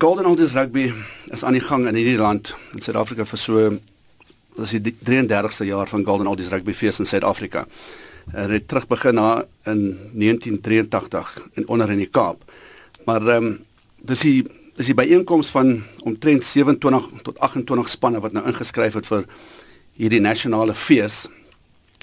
[0.00, 0.94] Golden Oldies rugby
[1.28, 3.64] is aan die gang in hierdie land in Suid-Afrika vir so
[4.56, 7.66] dis die 33ste jaar van Golden Oldies rugby fees in Suid-Afrika.
[8.32, 9.82] Hulle het terug begin na in
[10.16, 12.46] 1983 in onder in die Kaap.
[13.04, 13.50] Maar ehm um,
[14.00, 14.38] dis die
[14.78, 19.26] dis die byeenkoms van omtrent 27 tot 28 spanne wat nou ingeskryf het vir
[20.00, 21.26] hierdie nasionale fees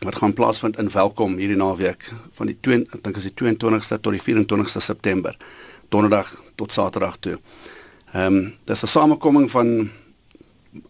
[0.05, 3.97] wat gaan plaasvind in Welkom hierdie naweek van die 2 ek dink is die 22ste
[3.97, 5.33] tot die 24ste September
[5.89, 7.39] donderdag tot saterdag toe.
[8.13, 9.89] Ehm um, dis 'n samekoming van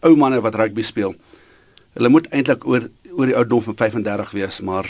[0.00, 1.14] ou manne wat rugby speel.
[1.92, 4.86] Hulle moet eintlik oor oor die ouderdom van 35 wees, maar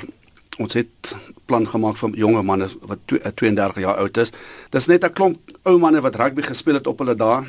[0.59, 4.33] ons het plan gemaak vir jonger manne wat 32 eh, jaar oud is.
[4.71, 7.47] Dis net 'n klomp ou manne wat rugby gespeel het op hulle dae.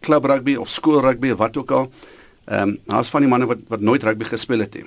[0.00, 1.92] Klub rugby of skool rugby of wat ook al.
[2.46, 4.86] Ehm um, daar's van die manne wat wat nooit rugby gespeel het nie.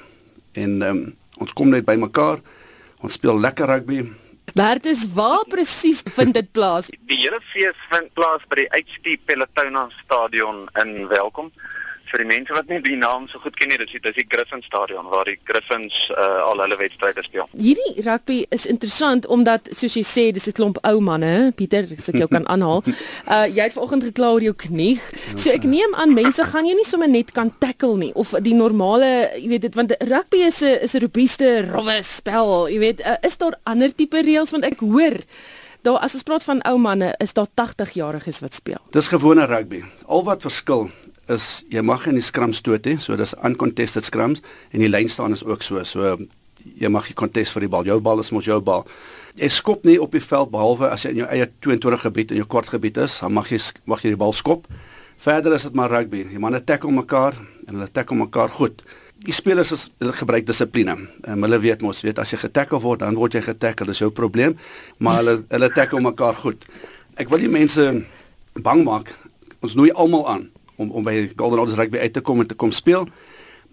[0.52, 2.42] En ehm um, ons kom net bymekaar.
[3.02, 4.12] Ons speel lekker rugby.
[4.54, 6.90] Bertus, waar presies vind dit plaas?
[7.10, 11.50] Die hele fees vind plaas by die HP Pelotona Stadion in Welkom
[12.12, 14.62] vir die mense wat nie die naam so goed ken nie, dis dis die Griffin
[14.66, 17.48] Stadion waar die Griffins uh, al hulle wedstryde speel.
[17.58, 22.10] Hierdie rugby is interessant omdat soos jy sê, dis 'n klomp ou manne, Pieter, as
[22.10, 22.84] ek jou kan aanhaal.
[23.28, 25.00] Uh jy het vanoggend gekla oor jou knie.
[25.36, 28.56] So ek neem aan mense gaan jou nie sommer net kan tackle nie of die
[28.58, 33.00] normale, jy weet dit want rugby is 'n is 'n robuuste, rowwe spel, jy weet,
[33.02, 35.18] uh, is daar ander tipe reëls want ek hoor
[35.84, 38.80] Daar as ons praat van ou manne, is daar 80 jariges wat speel.
[38.96, 39.84] Dis gewone rugby.
[40.08, 40.88] Al wat verskil
[41.32, 45.10] is jy mag in die scrum stoot hê, so dis uncontested scrums en die lyn
[45.10, 45.84] staan is ook so.
[45.88, 46.18] So
[46.64, 47.86] jy mag nie contest vir die bal.
[47.88, 48.86] Jou bal is mos jou bal.
[49.40, 52.42] Jy skop nie op die veld behalwe as jy in jou eie 22 gebied in
[52.44, 54.68] jou kort gebied is, dan mag jy mag jy die bal skop.
[55.24, 56.26] Verder is dit maar rugby.
[56.28, 58.84] Die manne tackle mekaar en hulle tackle mekaar goed.
[59.24, 60.98] Die spelers is hulle gebruik dissipline.
[61.24, 64.12] Um, hulle weet mos, weet as jy getackle word, dan word jy getackle, dis jou
[64.12, 64.58] probleem,
[65.00, 66.68] maar hulle hulle tackle mekaar goed.
[67.16, 67.88] Ek wil die mense
[68.60, 69.14] bang maak.
[69.64, 70.44] Ons nooi almal aan
[70.76, 73.08] om om by Golden Oldies rugby uit te kom en te kom speel.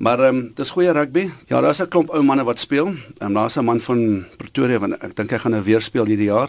[0.01, 1.31] Maar ehm um, dis goeie rugby.
[1.47, 2.87] Ja, daar's 'n klomp ou manne wat speel.
[2.87, 6.05] Ehm um, daar's 'n man van Pretoria wat ek dink hy gaan nou weer speel
[6.05, 6.49] hierdie jaar.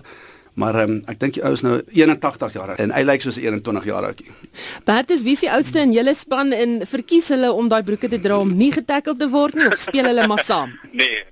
[0.53, 3.37] Maar ehm um, ek dink die ou is nou 81 jaar en hy lyk soos
[3.37, 4.31] 'n 21 jaar ouetjie.
[4.83, 8.19] Bertus, wie is die oudste in julle span en verkies hulle om daai broeke te
[8.19, 10.71] dra om nie getackle te word nie of speel hulle maar saam?
[10.91, 11.23] Nee,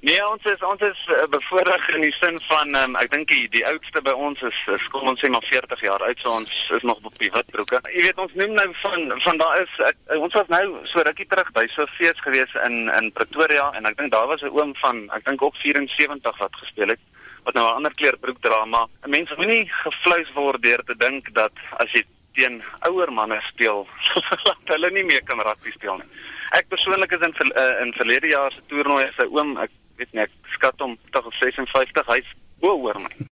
[0.00, 3.42] Nee, ons is ons is uh, bevoordeel in die sin van um, ek dink die,
[3.52, 6.54] die oudste by ons is, is kom ons sê maar 40 jaar oud, so ons
[6.72, 7.82] is nog op die witbroeke.
[7.92, 11.26] Jy weet ons noem nou van van daar is ek, ons was nou so rukkie
[11.28, 14.72] terug by so fees gewees in in Pretoria en ek dink daar was 'n oom
[14.80, 17.04] van ek dink ook 74 wat gespeel het
[17.44, 21.28] wat nou 'n ander kleur broek dra, maar mense moenie gevleis word deur te dink
[21.34, 23.86] dat as jy teen ouer manne speel,
[24.48, 26.08] dat hulle nie meer kan rugby speel nie.
[26.56, 30.24] Ek persoonlik is in uh, in verlede jaar se toernooi sy oom ek weet nie
[30.24, 33.28] ek skat hom tog 56 hy's bo oor my